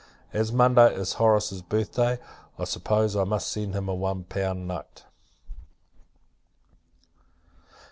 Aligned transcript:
As 0.33 0.51
Monday 0.51 0.95
is 0.95 1.13
Horace's 1.13 1.61
birth 1.61 1.93
day, 1.93 2.17
I 2.57 2.63
suppose 2.63 3.15
I 3.15 3.23
must 3.23 3.51
send 3.51 3.75
him 3.75 3.87
a 3.87 3.93
one 3.93 4.23
pound 4.23 4.67
note. 4.67 5.03